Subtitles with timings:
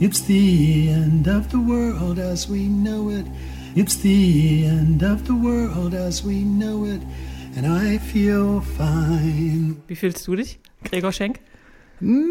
[0.00, 3.24] It's the end of the world as we know it.
[3.76, 7.00] It's the end of the world as we know it.
[7.56, 9.76] And I feel fine.
[9.86, 11.38] Wie fühlst du dich, Gregor Schenk?
[12.00, 12.26] Hm,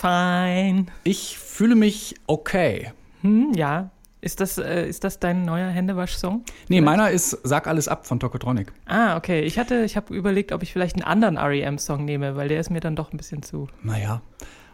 [0.00, 0.86] Fine.
[1.04, 2.92] ich fühle mich okay.
[3.20, 3.90] Hm, ja.
[4.22, 6.44] Ist das, äh, ist das dein neuer Händewasch-Song?
[6.68, 8.72] Nee, meiner ist Sag alles ab von Tokotronic.
[8.86, 9.40] Ah, okay.
[9.42, 12.70] Ich hatte, ich habe überlegt, ob ich vielleicht einen anderen REM-Song nehme, weil der ist
[12.70, 13.68] mir dann doch ein bisschen zu.
[13.82, 14.20] Naja.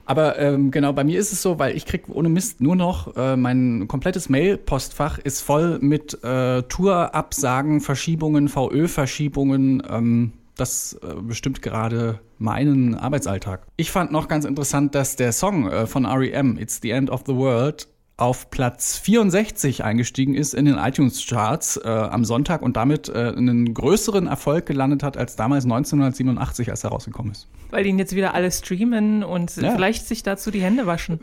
[0.07, 3.17] Aber ähm, genau, bei mir ist es so, weil ich krieg ohne Mist nur noch,
[3.17, 9.83] äh, mein komplettes Mail-Postfach ist voll mit äh, Tour-Absagen, Verschiebungen, VÖ-Verschiebungen.
[9.91, 13.67] Ähm, das äh, bestimmt gerade meinen Arbeitsalltag.
[13.77, 17.25] Ich fand noch ganz interessant, dass der Song äh, von REM, It's the End of
[17.27, 17.89] the World,
[18.19, 23.75] auf Platz 64 eingestiegen ist in den iTunes-Charts äh, am Sonntag und damit äh, einen
[23.75, 27.47] größeren Erfolg gelandet hat als damals 1987, als er rausgekommen ist.
[27.71, 29.73] Weil die ihn jetzt wieder alle streamen und Ja.
[29.73, 31.21] vielleicht sich dazu die Hände waschen.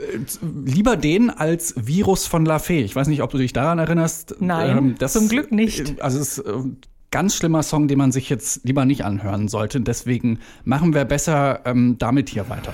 [0.66, 2.82] Lieber den als Virus von La Fee.
[2.82, 4.34] Ich weiß nicht, ob du dich daran erinnerst.
[4.40, 6.00] Ähm, Nein, zum Glück nicht.
[6.00, 6.52] Also es ist äh,
[7.10, 9.82] ganz schlimmer Song, den man sich jetzt lieber nicht anhören sollte.
[9.82, 12.74] Deswegen machen wir besser ähm, damit hier weiter.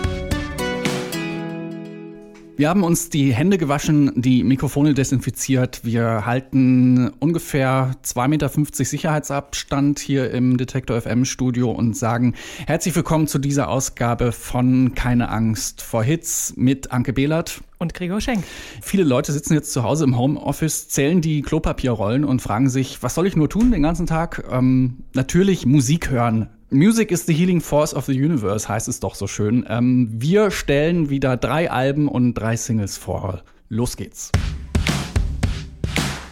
[2.61, 5.83] Wir haben uns die Hände gewaschen, die Mikrofone desinfiziert.
[5.83, 8.49] Wir halten ungefähr 2,50 Meter
[8.85, 12.35] Sicherheitsabstand hier im Detektor FM Studio und sagen
[12.67, 17.61] herzlich willkommen zu dieser Ausgabe von Keine Angst vor Hits mit Anke Behlert.
[17.79, 18.43] Und Gregor Schenk.
[18.83, 23.15] Viele Leute sitzen jetzt zu Hause im Homeoffice, zählen die Klopapierrollen und fragen sich, was
[23.15, 24.43] soll ich nur tun den ganzen Tag?
[24.51, 26.47] Ähm, natürlich Musik hören.
[26.73, 29.65] Music is the healing force of the universe, heißt es doch so schön.
[29.67, 33.43] Ähm, wir stellen wieder drei Alben und drei Singles vor.
[33.67, 34.31] Los geht's.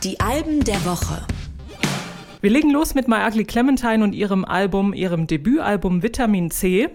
[0.05, 1.27] Die Alben der Woche.
[2.39, 6.87] Wir legen los mit My Ugly Clementine und ihrem Album, ihrem Debütalbum Vitamin C.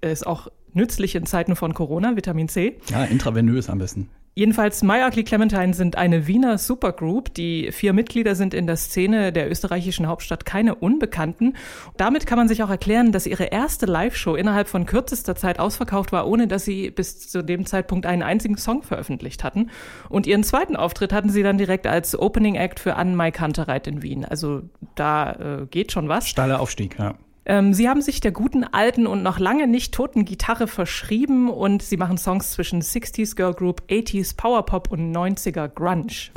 [0.00, 2.78] Ist auch nützlich in Zeiten von Corona, Vitamin C.
[2.88, 4.08] Ja, intravenös am besten.
[4.38, 7.32] Jedenfalls, My Ugly Clementine sind eine Wiener Supergroup.
[7.32, 11.54] Die vier Mitglieder sind in der Szene der österreichischen Hauptstadt keine Unbekannten.
[11.96, 16.12] Damit kann man sich auch erklären, dass ihre erste Live-Show innerhalb von kürzester Zeit ausverkauft
[16.12, 19.70] war, ohne dass sie bis zu dem Zeitpunkt einen einzigen Song veröffentlicht hatten.
[20.10, 23.86] Und ihren zweiten Auftritt hatten sie dann direkt als Opening Act für Anne Mai Kantereit
[23.86, 24.26] in Wien.
[24.26, 24.64] Also
[24.96, 25.32] da
[25.62, 26.28] äh, geht schon was.
[26.28, 27.14] Steiler Aufstieg, ja.
[27.48, 31.80] Ähm, sie haben sich der guten alten und noch lange nicht toten Gitarre verschrieben und
[31.80, 36.32] sie machen Songs zwischen 60s Girl Group, 80s Power Pop und 90er Grunge.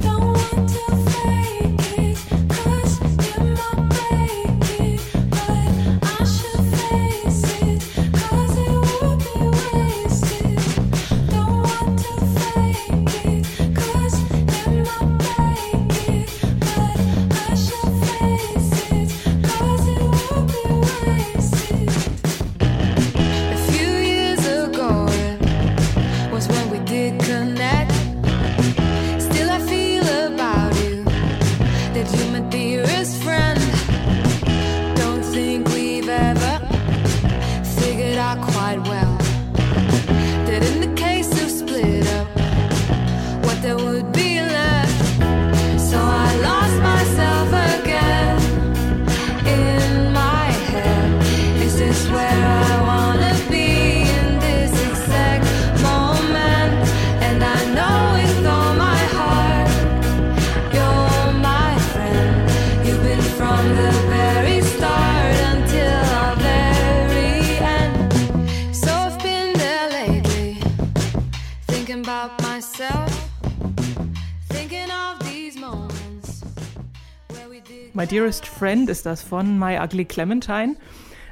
[78.11, 80.75] Dearest Friend ist das von My Ugly Clementine.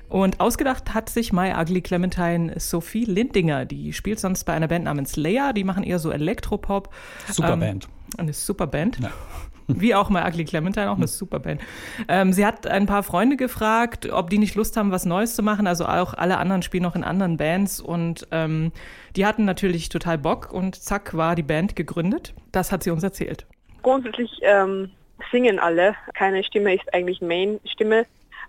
[0.09, 3.65] Und ausgedacht hat sich My Ugly Clementine Sophie Lindinger.
[3.65, 5.53] Die spielt sonst bei einer Band namens Leia.
[5.53, 6.93] Die machen eher so Elektropop.
[7.29, 7.87] Super Ähm, Band.
[8.17, 8.99] Eine super Band.
[8.99, 9.09] Ja.
[9.67, 11.61] Wie auch My Ugly Clementine, auch eine super Band.
[12.07, 15.41] Ähm, sie hat ein paar Freunde gefragt, ob die nicht Lust haben, was Neues zu
[15.41, 15.65] machen.
[15.65, 17.81] Also auch alle anderen spielen noch in anderen Bands.
[17.81, 18.71] Und ähm,
[19.15, 20.53] die hatten natürlich total Bock.
[20.53, 22.35] Und zack, war die Band gegründet.
[22.51, 23.47] Das hat sie uns erzählt.
[23.81, 24.91] Grundsätzlich ähm,
[25.31, 25.95] singen alle.
[26.13, 28.05] Keine Stimme ist eigentlich Main-Stimme.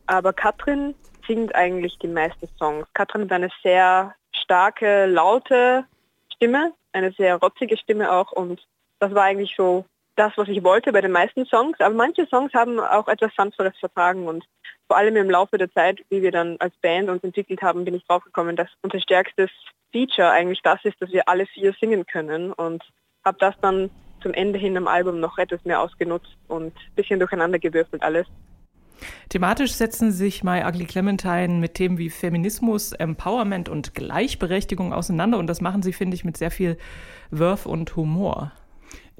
[0.06, 0.94] Aber Katrin
[1.26, 2.86] singt eigentlich die meisten Songs.
[2.94, 5.84] Katrin hat eine sehr starke, laute
[6.34, 8.32] Stimme, eine sehr rotzige Stimme auch.
[8.32, 8.66] Und
[8.98, 9.84] das war eigentlich so
[10.16, 11.78] das, was ich wollte bei den meisten Songs.
[11.80, 14.26] Aber manche Songs haben auch etwas Sanfteres vertragen.
[14.26, 14.44] Und
[14.86, 17.94] vor allem im Laufe der Zeit, wie wir dann als Band uns entwickelt haben, bin
[17.94, 19.50] ich draufgekommen, dass unser stärkstes
[19.92, 22.52] Feature eigentlich das ist, dass wir alle vier singen können.
[22.52, 22.82] Und
[23.24, 23.90] habe das dann
[24.28, 28.26] zum Ende hin am Album noch etwas mehr ausgenutzt und ein bisschen durcheinander gewürfelt alles.
[29.30, 35.46] Thematisch setzen sich My Ugly Clementine mit Themen wie Feminismus, Empowerment und Gleichberechtigung auseinander und
[35.46, 36.76] das machen sie, finde ich, mit sehr viel
[37.30, 38.52] Wurf und Humor.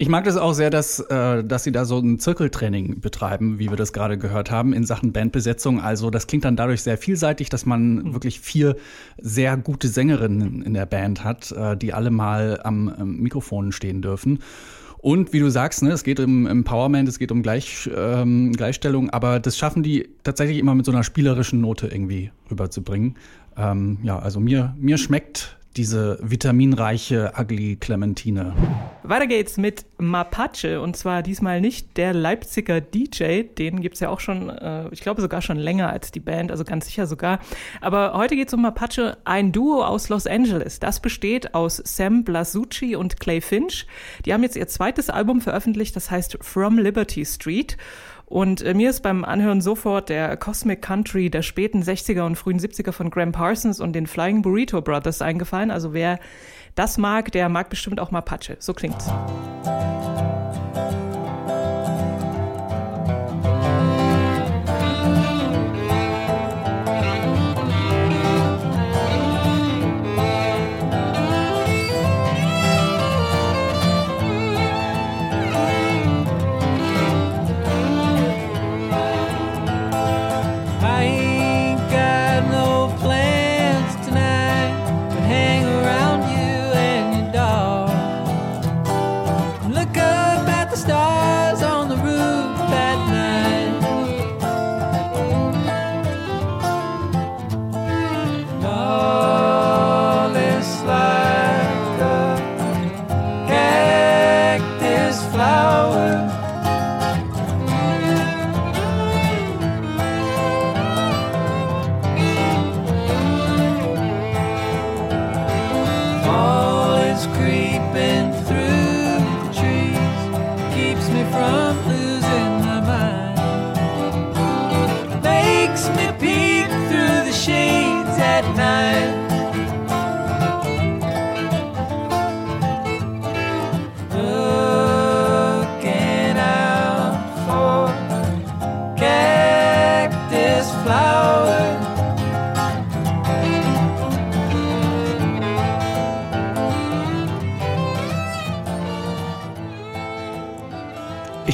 [0.01, 3.69] Ich mag das auch sehr, dass, äh, dass sie da so ein Zirkeltraining betreiben, wie
[3.69, 5.81] wir das gerade gehört haben, in Sachen Bandbesetzung.
[5.81, 8.77] Also das klingt dann dadurch sehr vielseitig, dass man wirklich vier
[9.21, 14.01] sehr gute Sängerinnen in der Band hat, äh, die alle mal am ähm, Mikrofon stehen
[14.01, 14.39] dürfen.
[14.99, 19.11] Und wie du sagst, ne, es geht um Empowerment, es geht um Gleich, ähm, Gleichstellung,
[19.11, 23.17] aber das schaffen die tatsächlich immer mit so einer spielerischen Note irgendwie rüberzubringen.
[23.57, 28.53] Ähm, ja, also mir, mir schmeckt diese vitaminreiche Ugly Clementine.
[29.05, 34.19] Weiter geht's mit Mapache und zwar diesmal nicht der Leipziger DJ, den gibt's ja auch
[34.19, 37.39] schon, äh, ich glaube sogar schon länger als die Band, also ganz sicher sogar.
[37.81, 40.81] Aber heute geht's um Mapache, ein Duo aus Los Angeles.
[40.81, 43.87] Das besteht aus Sam Blasucci und Clay Finch.
[44.27, 47.77] Die haben jetzt ihr zweites Album veröffentlicht, das heißt From Liberty Street.
[48.29, 52.61] Und äh, mir ist beim Anhören sofort der Cosmic Country der späten 60er und frühen
[52.61, 55.71] 70er von Graham Parsons und den Flying Burrito Brothers eingefallen.
[55.71, 56.19] Also wer
[56.75, 58.57] das mag, der mag bestimmt auch Mapache.
[58.61, 59.11] So klingt's.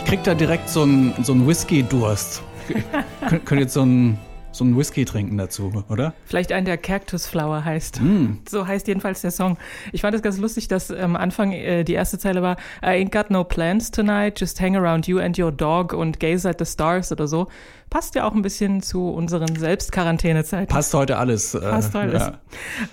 [0.05, 2.43] Ich krieg da direkt so einen so einen Whisky-Durst.
[3.27, 4.19] Könnt könnt jetzt so einen
[4.53, 6.12] so einen Whisky trinken dazu, oder?
[6.27, 8.03] Vielleicht einen, der Cactus Flower heißt.
[8.03, 8.35] Mm.
[8.47, 9.56] So heißt jedenfalls der Song.
[9.93, 13.11] Ich fand es ganz lustig, dass am Anfang äh, die erste Zeile war I ain't
[13.11, 16.67] got no plans tonight, just hang around you and your dog und gaze at the
[16.67, 17.49] stars oder so.
[17.94, 20.67] Passt ja auch ein bisschen zu unseren Selbstquarantänezeiten.
[20.67, 21.55] Passt heute alles.
[21.55, 22.23] äh, Passt alles.
[22.23, 22.41] ja.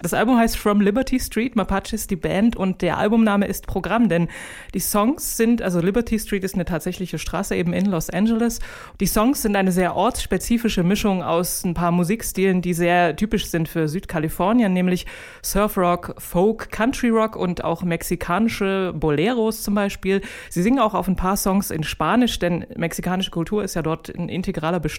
[0.04, 4.10] Das Album heißt From Liberty Street, Mapache ist die Band und der Albumname ist Programm,
[4.10, 4.28] denn
[4.76, 8.60] die Songs sind, also Liberty Street ist eine tatsächliche Straße eben in Los Angeles.
[9.00, 13.70] Die Songs sind eine sehr ortsspezifische Mischung aus ein paar Musikstilen, die sehr typisch sind
[13.70, 15.08] für Südkalifornien, nämlich
[15.42, 20.22] Surfrock, Folk, Country Rock und auch mexikanische Boleros zum Beispiel.
[20.52, 24.08] Sie singen auch auf ein paar Songs in Spanisch, denn mexikanische Kultur ist ja dort
[24.10, 24.91] ein integraler Bestandteil.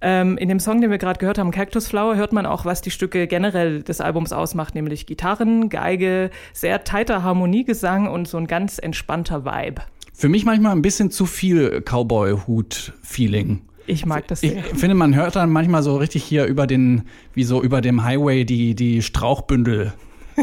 [0.00, 2.82] Ähm, in dem Song, den wir gerade gehört haben, Cactus Flower, hört man auch, was
[2.82, 8.46] die Stücke generell des Albums ausmacht, nämlich Gitarren, Geige, sehr tighter Harmoniegesang und so ein
[8.46, 9.82] ganz entspannter Vibe.
[10.12, 13.62] Für mich manchmal ein bisschen zu viel Cowboy-Hut-Feeling.
[13.86, 14.62] Ich mag das Ich sehr.
[14.62, 18.44] finde, man hört dann manchmal so richtig hier über den, wie so über dem Highway
[18.44, 19.94] die, die Strauchbündel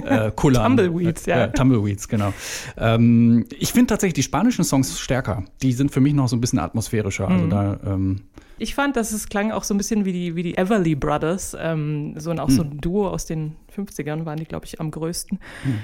[0.03, 0.77] äh, kullern.
[0.77, 1.45] Tumbleweeds, ja.
[1.45, 2.33] Äh, Tumbleweeds, genau.
[2.77, 5.43] Ähm, ich finde tatsächlich die spanischen Songs stärker.
[5.61, 7.29] Die sind für mich noch so ein bisschen atmosphärischer.
[7.29, 7.35] Mhm.
[7.35, 8.21] Also da, ähm,
[8.57, 11.55] Ich fand, dass es klang auch so ein bisschen wie die, wie die Everly Brothers,
[11.59, 14.91] ähm, so ein, auch so ein Duo aus den 50ern waren die, glaube ich, am
[14.91, 15.39] größten,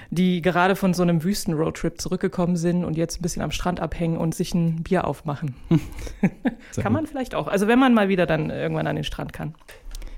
[0.10, 4.18] die gerade von so einem Wüsten-Roadtrip zurückgekommen sind und jetzt ein bisschen am Strand abhängen
[4.18, 5.56] und sich ein Bier aufmachen.
[6.72, 7.48] sehr kann man vielleicht auch.
[7.48, 9.54] Also wenn man mal wieder dann irgendwann an den Strand kann.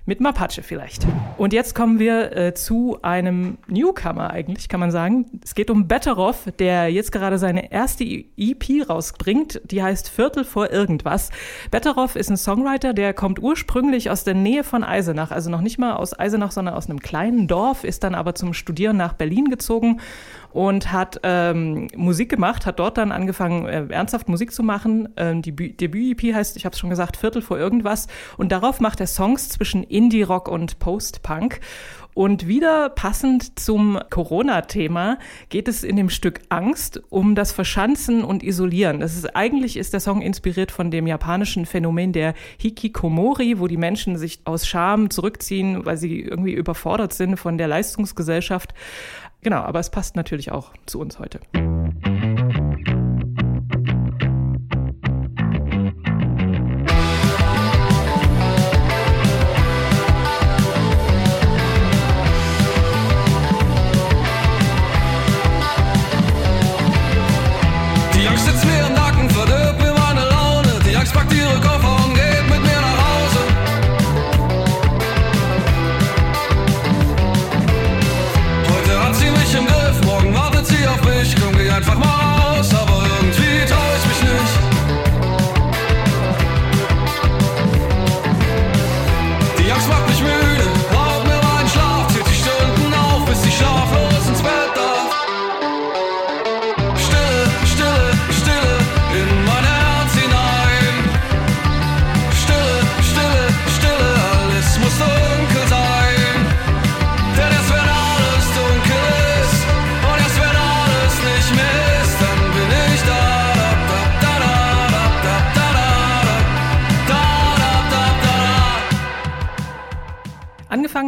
[0.06, 1.08] Mit Mapache vielleicht.
[1.38, 5.40] Und jetzt kommen wir äh, zu einem Newcomer eigentlich, kann man sagen.
[5.42, 9.62] Es geht um Betteroff, der jetzt gerade seine erste EP rausbringt.
[9.64, 11.30] Die heißt Viertel vor irgendwas.
[11.72, 15.32] Betteroff ist ein Songwriter, der kommt ursprünglich aus der Nähe von Eisenach.
[15.32, 18.54] Also noch nicht mal aus Eisenach, sondern aus einem kleinen Dorf, ist dann aber zum
[18.54, 20.02] Studieren nach Berlin gezogen
[20.54, 25.10] und hat ähm, Musik gemacht, hat dort dann angefangen, äh, ernsthaft Musik zu machen.
[25.18, 28.08] Ähm, die Bü- Debüt-EP heißt, ich habe es schon gesagt, Viertel vor irgendwas.
[28.38, 31.60] Und darauf macht er Songs zwischen Indie-Rock und Post-Punk.
[32.14, 35.18] Und wieder passend zum Corona-Thema
[35.50, 39.00] geht es in dem Stück Angst um das Verschanzen und Isolieren.
[39.00, 43.78] Das ist, eigentlich ist der Song inspiriert von dem japanischen Phänomen der Hikikomori, wo die
[43.78, 48.74] Menschen sich aus Scham zurückziehen, weil sie irgendwie überfordert sind von der Leistungsgesellschaft.
[49.42, 51.40] Genau, aber es passt natürlich auch zu uns heute.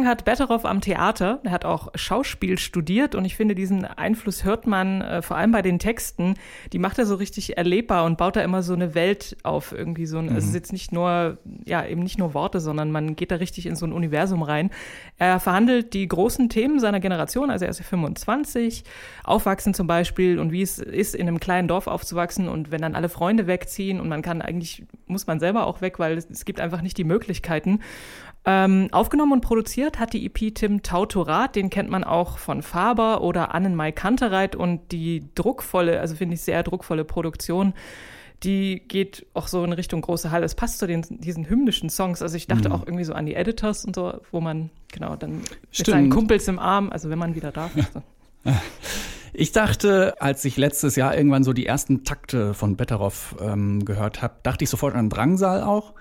[0.06, 0.10] Da.
[0.10, 1.40] Angefangen hat Betteroff am Theater.
[1.44, 5.52] Er hat auch Schauspiel studiert und ich finde, diesen Einfluss hört man äh, vor allem
[5.52, 6.34] bei den Texten.
[6.72, 10.06] Die macht er so richtig erlebbar und baut da immer so eine Welt auf irgendwie
[10.06, 10.18] so.
[10.18, 13.30] Ein, Also es ist jetzt nicht nur, ja, eben nicht nur Worte, sondern man geht
[13.30, 14.70] da richtig in so ein Universum rein.
[15.18, 18.84] Er verhandelt die großen Themen seiner Generation, also er ist ja 25,
[19.24, 22.94] Aufwachsen zum Beispiel und wie es ist, in einem kleinen Dorf aufzuwachsen und wenn dann
[22.94, 26.44] alle Freunde wegziehen und man kann eigentlich, muss man selber auch weg, weil es, es
[26.44, 27.80] gibt einfach nicht die Möglichkeiten.
[28.48, 33.22] Ähm, aufgenommen und produziert hat die EP Tim Tautorat, den kennt man auch von Faber
[33.22, 37.74] oder Annenmai Kantereit und die druckvolle, also finde ich sehr druckvolle Produktion,
[38.42, 40.44] die geht auch so in Richtung große Halle.
[40.44, 42.20] Es passt zu den, diesen hymnischen Songs.
[42.20, 45.38] Also ich dachte auch irgendwie so an die Editors und so, wo man, genau, dann
[45.38, 45.88] mit Stimmt.
[45.88, 47.72] seinen Kumpels im Arm, also wenn man wieder darf.
[48.44, 48.52] So.
[49.38, 54.22] Ich dachte, als ich letztes Jahr irgendwann so die ersten Takte von Betteroff ähm, gehört
[54.22, 55.92] habe, dachte ich sofort an Drangsal auch.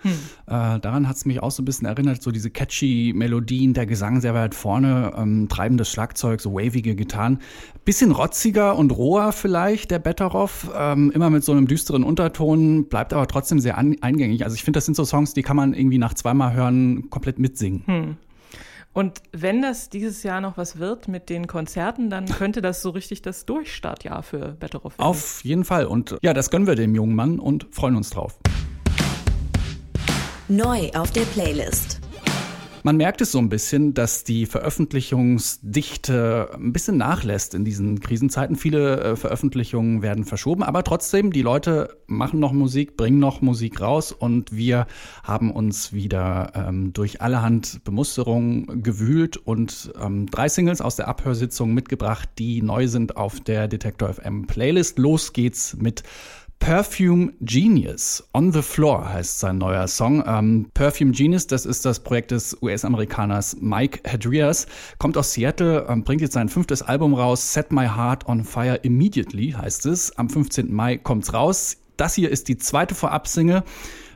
[0.47, 3.87] Äh, daran hat es mich auch so ein bisschen erinnert, so diese catchy Melodien, der
[3.87, 7.39] Gesang sehr weit vorne, ähm, treibendes Schlagzeug, so wavige Gitarren.
[7.83, 13.11] Bisschen rotziger und roher vielleicht, der Betteroff, ähm, immer mit so einem düsteren Unterton, bleibt
[13.11, 14.45] aber trotzdem sehr eingängig.
[14.45, 17.37] Also ich finde, das sind so Songs, die kann man irgendwie nach zweimal hören komplett
[17.37, 17.83] mitsingen.
[18.95, 22.91] Und wenn das dieses Jahr noch was wird mit den Konzerten, dann könnte das so
[22.91, 25.05] richtig das Durchstartjahr für Betteroff werden.
[25.05, 25.85] Auf jeden Fall.
[25.85, 28.39] Und ja, das gönnen wir dem jungen Mann und freuen uns drauf.
[30.47, 31.99] Neu auf der Playlist.
[32.85, 38.55] Man merkt es so ein bisschen, dass die Veröffentlichungsdichte ein bisschen nachlässt in diesen Krisenzeiten.
[38.55, 43.81] Viele äh, Veröffentlichungen werden verschoben, aber trotzdem, die Leute machen noch Musik, bringen noch Musik
[43.81, 44.85] raus und wir
[45.23, 51.73] haben uns wieder ähm, durch allerhand Bemusterungen gewühlt und ähm, drei Singles aus der Abhörsitzung
[51.73, 54.99] mitgebracht, die neu sind auf der Detektor FM Playlist.
[54.99, 56.03] Los geht's mit
[56.59, 58.27] Perfume Genius.
[58.33, 60.23] On the Floor heißt sein neuer Song.
[60.25, 64.65] Ähm, Perfume Genius, das ist das Projekt des US-Amerikaners Mike Hadrias,
[64.97, 67.53] kommt aus Seattle, ähm, bringt jetzt sein fünftes Album raus.
[67.53, 70.17] Set My Heart on Fire Immediately heißt es.
[70.17, 70.73] Am 15.
[70.73, 71.77] Mai kommt's raus.
[71.97, 73.63] Das hier ist die zweite Vorabsingle.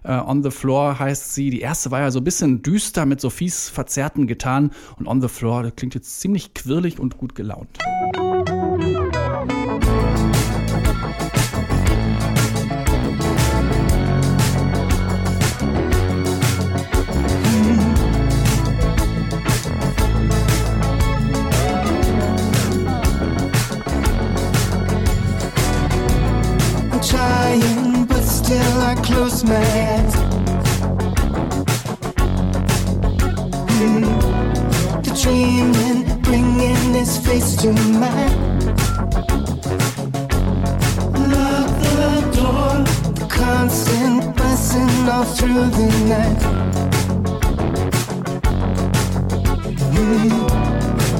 [0.03, 1.49] Äh, on the Floor heißt sie.
[1.49, 4.71] Die erste war ja so ein bisschen düster mit so fies verzerrten Gitarren.
[4.97, 7.77] Und On the Floor, das klingt jetzt ziemlich quirlig und gut gelaunt.
[28.89, 30.15] I close my eyes.
[33.69, 34.01] Hmm.
[35.03, 38.65] The dreaming, bringing his face to mine.
[41.29, 42.73] Lock the door,
[43.13, 46.41] the constant buzzing all through the night.
[49.93, 50.47] Hmm.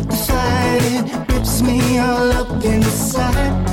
[0.10, 3.69] The fighting rips me all up inside.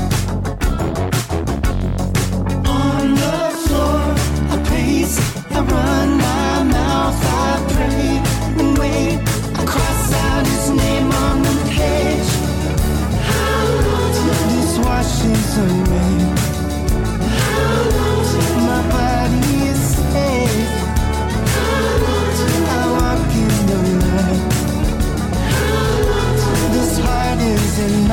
[27.76, 28.06] Tin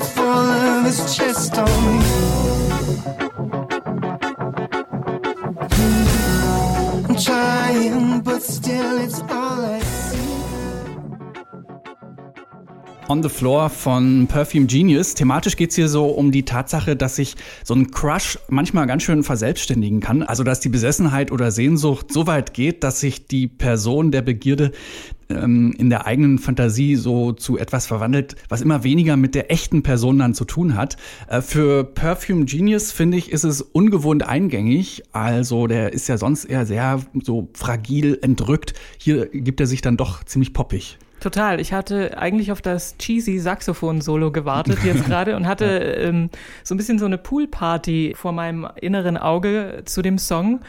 [0.00, 2.04] full of his chest on me.
[7.08, 9.82] I'm trying, but still it's all I.
[13.08, 15.14] On the Floor von Perfume Genius.
[15.14, 19.22] Thematisch geht's hier so um die Tatsache, dass sich so ein Crush manchmal ganz schön
[19.22, 20.22] verselbstständigen kann.
[20.22, 24.72] Also dass die Besessenheit oder Sehnsucht so weit geht, dass sich die Person der Begierde
[25.32, 29.82] ähm, in der eigenen Fantasie so zu etwas verwandelt, was immer weniger mit der echten
[29.82, 30.96] Person dann zu tun hat.
[31.28, 35.02] Äh, für Perfume Genius finde ich, ist es ungewohnt eingängig.
[35.12, 38.74] Also der ist ja sonst eher sehr so fragil, entrückt.
[38.98, 40.98] Hier gibt er sich dann doch ziemlich poppig.
[41.22, 41.60] Total.
[41.60, 46.30] Ich hatte eigentlich auf das cheesy Saxophon-Solo gewartet jetzt gerade und hatte ähm,
[46.64, 50.62] so ein bisschen so eine Poolparty vor meinem inneren Auge zu dem Song,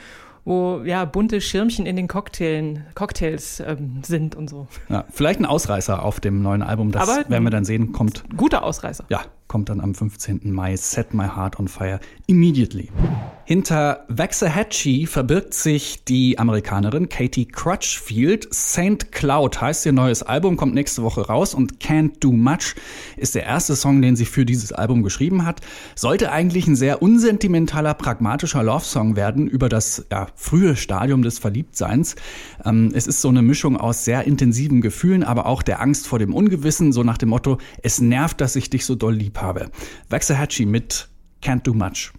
[0.45, 4.67] wo ja bunte Schirmchen in den Cocktailen, Cocktails ähm, sind und so.
[4.89, 8.23] Ja, vielleicht ein Ausreißer auf dem neuen Album, das Aber- werden wir dann sehen, kommt.
[8.35, 9.05] Guter Ausreißer.
[9.09, 9.21] Ja,
[9.53, 10.51] kommt dann am 15.
[10.51, 10.75] Mai.
[10.75, 12.89] Set My Heart on Fire immediately.
[13.45, 18.47] Hinter Waxahachie verbirgt sich die Amerikanerin Katie Crutchfield.
[18.51, 22.73] Saint Cloud heißt ihr neues Album, kommt nächste Woche raus und Can't Do Much
[23.17, 25.61] ist der erste Song, den sie für dieses Album geschrieben hat.
[25.93, 32.15] Sollte eigentlich ein sehr unsentimentaler, pragmatischer Love-Song werden über das ja, frühe Stadium des Verliebtseins.
[32.65, 36.17] Ähm, es ist so eine Mischung aus sehr intensiven Gefühlen, aber auch der Angst vor
[36.17, 39.69] dem Ungewissen, so nach dem Motto, es nervt, dass ich dich so doll lieb habe.
[40.09, 41.09] Waxahachie mit
[41.43, 42.11] Can't Do Much.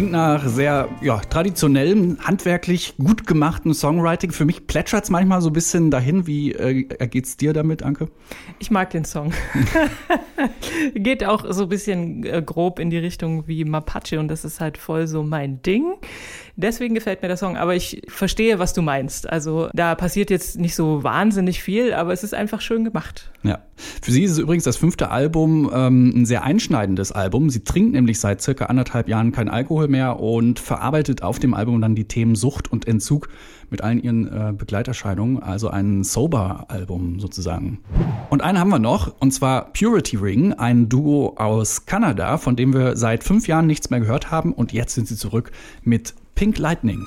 [0.00, 4.30] Klingt nach sehr ja, traditionellem, handwerklich gut gemachten Songwriting.
[4.30, 6.26] Für mich plätschert's manchmal so ein bisschen dahin.
[6.26, 8.08] Wie äh, geht's dir damit, Anke?
[8.60, 9.34] Ich mag den Song.
[10.94, 14.58] Geht auch so ein bisschen äh, grob in die Richtung wie Mapache und das ist
[14.58, 15.92] halt voll so mein Ding.
[16.60, 19.28] Deswegen gefällt mir der Song, aber ich verstehe, was du meinst.
[19.28, 23.30] Also da passiert jetzt nicht so wahnsinnig viel, aber es ist einfach schön gemacht.
[23.42, 23.60] Ja.
[24.02, 27.48] Für sie ist es übrigens das fünfte Album ähm, ein sehr einschneidendes Album.
[27.48, 31.80] Sie trinkt nämlich seit circa anderthalb Jahren kein Alkohol mehr und verarbeitet auf dem Album
[31.80, 33.28] dann die Themen Sucht und Entzug
[33.70, 37.78] mit allen ihren äh, Begleiterscheinungen, also ein Sober-Album sozusagen.
[38.28, 42.74] Und einen haben wir noch, und zwar Purity Ring, ein Duo aus Kanada, von dem
[42.74, 46.58] wir seit fünf Jahren nichts mehr gehört haben und jetzt sind sie zurück mit Pink
[46.58, 47.06] Lightning.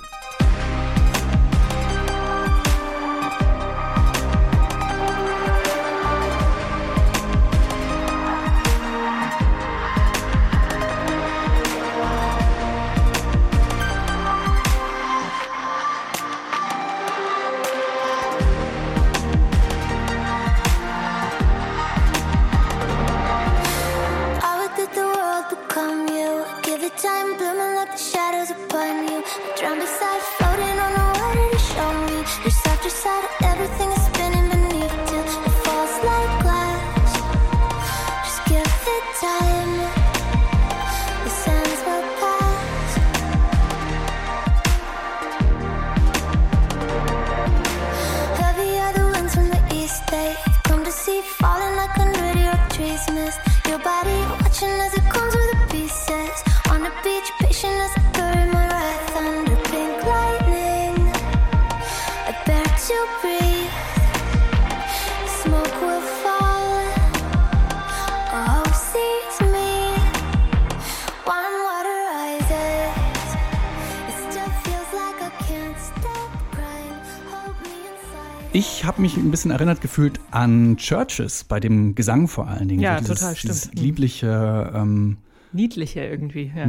[78.55, 82.81] Ich habe mich ein bisschen erinnert gefühlt an Churches, bei dem Gesang vor allen Dingen.
[82.81, 83.53] Ja, So dieses, total, stimmt.
[83.55, 83.81] Dieses Mhm.
[83.81, 85.17] liebliche, ähm,
[85.55, 86.67] Niedlicher irgendwie, ja.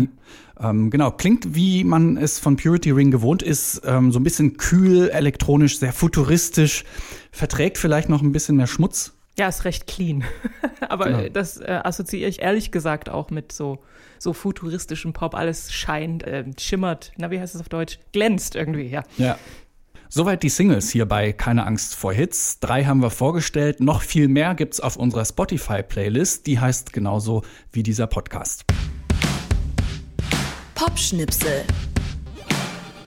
[0.61, 4.59] Ähm, genau, klingt wie man es von Purity Ring gewohnt ist, ähm, so ein bisschen
[4.59, 6.85] kühl, elektronisch, sehr futuristisch,
[7.33, 9.15] verträgt vielleicht noch ein bisschen mehr Schmutz.
[9.39, 10.23] Ja, ist recht clean.
[10.89, 11.29] Aber Genau.
[11.33, 13.79] das äh, assoziiere ich ehrlich gesagt auch mit so,
[14.19, 15.35] so futuristischem Pop.
[15.35, 17.99] Alles scheint, äh, schimmert, na, wie heißt es auf Deutsch?
[18.13, 19.03] Glänzt irgendwie, ja.
[19.17, 19.39] Ja.
[20.17, 22.61] Soweit die Singles hier bei Keine Angst vor Hits.
[22.61, 23.81] Drei haben wir vorgestellt.
[23.81, 26.47] Noch viel mehr gibt's auf unserer Spotify-Playlist.
[26.47, 28.65] Die heißt genauso wie dieser Podcast.
[30.77, 31.65] Popschnipsel.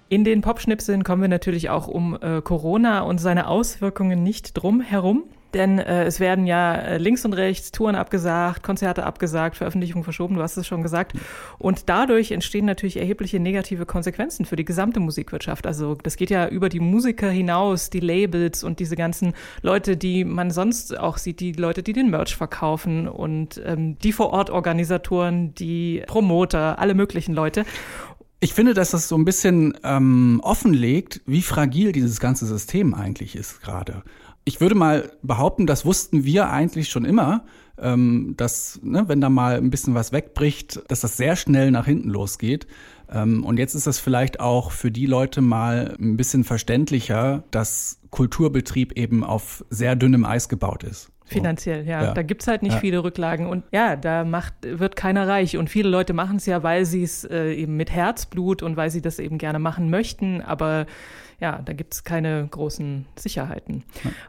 [0.10, 4.82] In den Popschnipseln kommen wir natürlich auch um äh, Corona und seine Auswirkungen nicht drum
[4.82, 5.24] herum.
[5.54, 10.36] Denn äh, es werden ja äh, links und rechts Touren abgesagt, Konzerte abgesagt, Veröffentlichungen verschoben,
[10.36, 11.14] du hast es schon gesagt.
[11.58, 15.66] Und dadurch entstehen natürlich erhebliche negative Konsequenzen für die gesamte Musikwirtschaft.
[15.66, 20.26] Also das geht ja über die Musiker hinaus, die Labels und diese ganzen Leute, die
[20.26, 26.04] man sonst auch sieht, die Leute, die den Merch verkaufen und ähm, die Vor-Ort-Organisatoren, die
[26.08, 27.66] Promoter, alle möglichen Leute.
[28.40, 33.36] Ich finde, dass das so ein bisschen ähm, offenlegt, wie fragil dieses ganze System eigentlich
[33.36, 34.04] ist gerade.
[34.48, 37.44] Ich würde mal behaupten, das wussten wir eigentlich schon immer,
[37.78, 41.86] ähm, dass, ne, wenn da mal ein bisschen was wegbricht, dass das sehr schnell nach
[41.86, 42.66] hinten losgeht.
[43.12, 48.00] Ähm, und jetzt ist das vielleicht auch für die Leute mal ein bisschen verständlicher, dass
[48.10, 51.12] Kulturbetrieb eben auf sehr dünnem Eis gebaut ist.
[51.28, 52.04] Finanziell, ja.
[52.04, 52.14] Ja.
[52.14, 52.80] Da gibt's halt nicht Ja.
[52.80, 53.48] viele Rücklagen.
[53.48, 55.58] Und ja, da macht, wird keiner reich.
[55.58, 58.90] Und viele Leute machen es ja, weil sie es äh, eben mit Herzblut und weil
[58.90, 60.42] sie das eben gerne machen möchten.
[60.42, 60.86] Aber
[61.40, 63.84] ja, da gibt's keine großen Sicherheiten.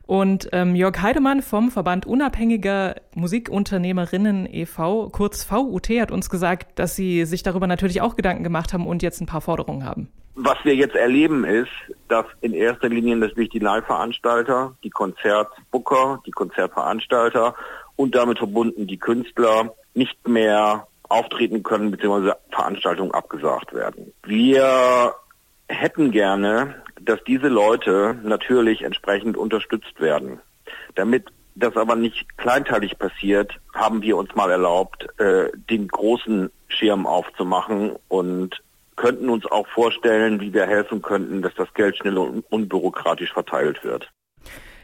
[0.07, 6.97] Und ähm, Jörg Heidemann vom Verband Unabhängiger Musikunternehmerinnen e.V., kurz VUT, hat uns gesagt, dass
[6.97, 10.09] sie sich darüber natürlich auch Gedanken gemacht haben und jetzt ein paar Forderungen haben.
[10.41, 11.71] Was wir jetzt erleben ist,
[12.09, 16.88] dass in erster Linie natürlich die Live-Veranstalter, die Konzertbooker, die Konzertveranstalter
[17.97, 22.33] und damit verbunden die Künstler nicht mehr auftreten können bzw.
[22.51, 24.13] Veranstaltungen abgesagt werden.
[24.25, 25.15] Wir
[25.69, 30.41] hätten gerne, dass diese Leute natürlich entsprechend unterstützt werden.
[30.95, 37.07] Damit das aber nicht kleinteilig passiert, haben wir uns mal erlaubt, äh, den großen Schirm
[37.07, 38.63] aufzumachen und
[38.97, 43.83] könnten uns auch vorstellen, wie wir helfen könnten, dass das Geld schnell und unbürokratisch verteilt
[43.85, 44.11] wird.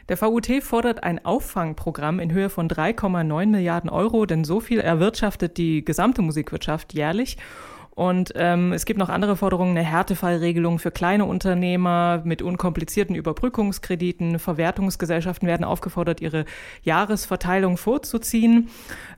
[0.07, 5.57] Der VUT fordert ein Auffangprogramm in Höhe von 3,9 Milliarden Euro, denn so viel erwirtschaftet
[5.57, 7.37] die gesamte Musikwirtschaft jährlich.
[7.95, 14.37] Und ähm, es gibt noch andere Forderungen, eine Härtefallregelung für kleine Unternehmer mit unkomplizierten Überbrückungskrediten.
[14.37, 16.43] Verwertungsgesellschaften werden aufgefordert, ihre
[16.83, 18.67] Jahresverteilung vorzuziehen.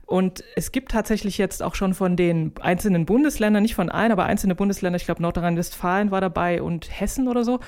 [0.06, 4.26] Und es gibt tatsächlich jetzt auch schon von den einzelnen Bundesländern, nicht von allen, aber
[4.26, 7.58] einzelne Bundesländer, ich glaube Nordrhein-Westfalen war dabei und Hessen oder so,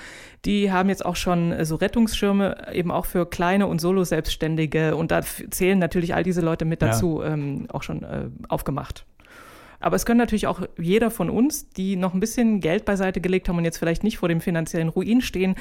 [0.44, 4.94] die haben jetzt auch schon äh, so Rettungsschirme eben auch für kleine und Solo-Selbstständige.
[4.94, 6.88] Und da zählen natürlich all diese Leute mit Ja.
[6.88, 9.04] dazu ähm, auch schon äh, aufgemacht.
[9.80, 13.48] Aber es können natürlich auch jeder von uns, die noch ein bisschen Geld beiseite gelegt
[13.48, 15.56] haben und jetzt vielleicht nicht vor dem finanziellen Ruin stehen,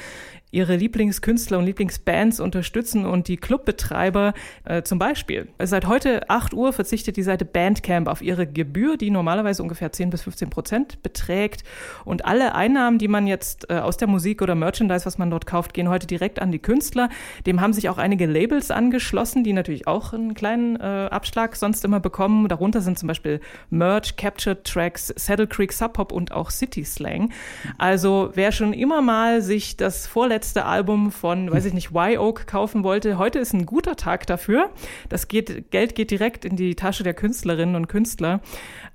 [0.50, 5.48] ihre Lieblingskünstler und Lieblingsbands unterstützen und die Clubbetreiber äh, zum Beispiel.
[5.58, 10.10] Seit heute 8 Uhr verzichtet die Seite Bandcamp auf ihre Gebühr, die normalerweise ungefähr 10
[10.10, 11.64] bis 15 Prozent beträgt.
[12.04, 15.46] Und alle Einnahmen, die man jetzt äh, aus der Musik oder Merchandise, was man dort
[15.46, 17.08] kauft, gehen heute direkt an die Künstler.
[17.46, 21.84] Dem haben sich auch einige Labels angeschlossen, die natürlich auch einen kleinen äh, Abschlag sonst
[21.84, 22.48] immer bekommen.
[22.48, 27.32] Darunter sind zum Beispiel Merch, Captured Tracks, Saddle Creek Sub Pop und auch City Slang.
[27.78, 32.84] Also wer schon immer mal sich das vorletzte Album von, weiß ich nicht, Y-Oak kaufen
[32.84, 34.70] wollte, heute ist ein guter Tag dafür.
[35.08, 38.40] Das geht, Geld geht direkt in die Tasche der Künstlerinnen und Künstler.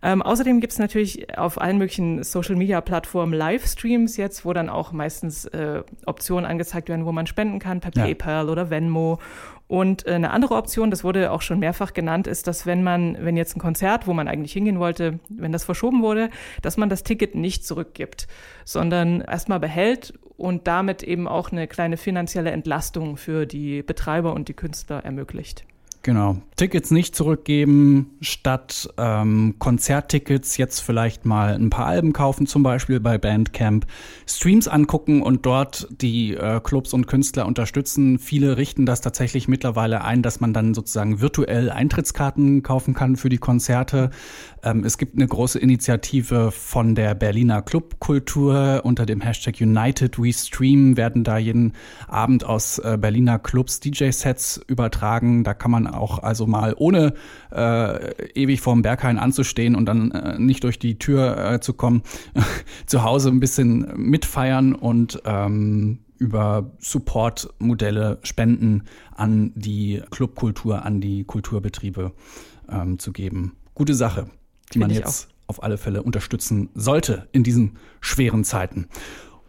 [0.02, 5.46] Ähm, außerdem gibt es natürlich auf allen möglichen Social-Media-Plattformen Livestreams jetzt, wo dann auch meistens
[5.46, 8.04] äh, Optionen angezeigt werden, wo man spenden kann, per Ja.
[8.04, 9.20] PayPal oder Venmo.
[9.68, 13.18] Und äh, eine andere Option, das wurde auch schon mehrfach genannt, ist, dass wenn man,
[13.20, 16.30] wenn jetzt ein Konzert, wo man eigentlich hingehen wollte, wenn das verschoben wurde,
[16.62, 18.28] dass man das Ticket nicht zurückgibt,
[18.64, 24.50] sondern erstmal behält und damit eben auch eine kleine finanzielle Entlastung für die Betreiber und
[24.50, 25.66] die Künstler ermöglicht.
[26.06, 26.38] Genau.
[26.56, 33.00] Tickets nicht zurückgeben, statt ähm, Konzerttickets jetzt vielleicht mal ein paar Alben kaufen, zum Beispiel
[33.00, 33.88] bei Bandcamp,
[34.28, 38.20] Streams angucken und dort die äh, Clubs und Künstler unterstützen.
[38.20, 43.30] Viele richten das tatsächlich mittlerweile ein, dass man dann sozusagen virtuell Eintrittskarten kaufen kann für
[43.30, 44.12] die Konzerte.
[44.64, 50.32] Ähm, es gibt eine große Initiative von der Berliner Clubkultur unter dem Hashtag United We
[50.32, 51.74] Stream werden da jeden
[52.08, 55.44] Abend aus äh, Berliner Clubs DJ-Sets übertragen.
[55.44, 57.14] Da kann man auch also mal ohne
[57.52, 62.04] äh, ewig vorm Berghain anzustehen und dann äh, nicht durch die Tür äh, zu kommen,
[62.86, 68.84] zu Hause ein bisschen mitfeiern und ähm, über Support-Modelle, Spenden
[69.16, 72.14] an die Clubkultur, an die Kulturbetriebe
[72.70, 73.56] ähm, zu geben.
[73.74, 74.28] Gute Sache,
[74.74, 78.88] die man Finde ich jetzt auf alle Fälle unterstützen sollte in diesen schweren Zeiten.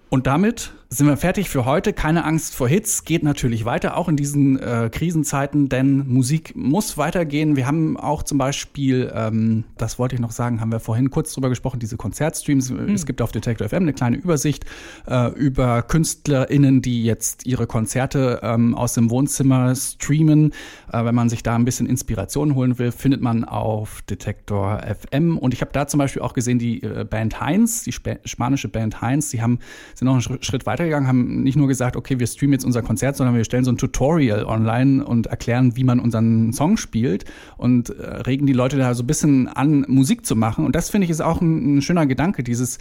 [0.09, 1.93] Und damit sind wir fertig für heute.
[1.93, 6.97] Keine Angst vor Hits geht natürlich weiter, auch in diesen äh, Krisenzeiten, denn Musik muss
[6.97, 7.57] weitergehen.
[7.57, 11.33] Wir haben auch zum Beispiel, ähm, das wollte ich noch sagen, haben wir vorhin kurz
[11.33, 12.71] drüber gesprochen, diese Konzertstreams.
[12.71, 14.65] Es gibt auf Detector FM eine kleine Übersicht
[15.09, 20.53] äh, über KünstlerInnen, die jetzt ihre Konzerte ähm, aus dem Wohnzimmer streamen.
[20.93, 25.37] Äh, wenn man sich da ein bisschen Inspiration holen will, findet man auf Detektor FM.
[25.37, 28.69] Und ich habe da zum Beispiel auch gesehen, die äh, Band Heinz, die spa spanische
[28.69, 29.59] Band Heinz, die haben,
[29.95, 32.83] sind noch einen Schritt- Schritt weitergegangen, haben nicht nur gesagt, okay, wir streamen jetzt unser
[32.83, 37.25] Konzert, sondern wir stellen so ein Tutorial online und erklären, wie man unseren Song spielt
[37.57, 40.65] und äh, regen die Leute da so ein bisschen an, Musik zu machen.
[40.67, 42.79] Und das finde ich ist auch ein, ein schöner Gedanke, dieses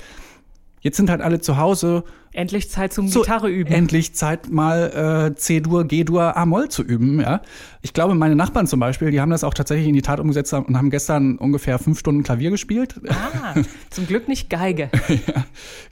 [0.85, 2.03] Jetzt sind halt alle zu Hause.
[2.31, 3.73] Endlich Zeit zum So, Gitarre üben.
[3.73, 7.19] Endlich Zeit mal äh, C-Dur, G-Dur, A-Moll zu üben.
[7.19, 7.41] Ja,
[7.81, 10.53] ich glaube, meine Nachbarn zum Beispiel, die haben das auch tatsächlich in die Tat umgesetzt
[10.53, 13.01] und haben gestern ungefähr fünf Stunden Klavier gespielt.
[13.09, 13.55] Ah,
[13.89, 14.91] zum Glück nicht Geige.
[15.07, 15.45] ja,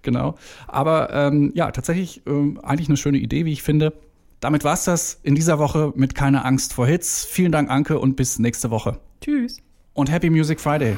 [0.03, 0.36] genau.
[0.67, 3.93] Aber ähm, ja, tatsächlich ähm, eigentlich eine schöne Idee, wie ich finde.
[4.41, 7.25] Damit war's das in dieser Woche mit keine Angst vor Hits.
[7.25, 8.99] Vielen Dank, Anke, und bis nächste Woche.
[9.21, 9.58] Tschüss.
[9.93, 10.97] Und Happy Music Friday.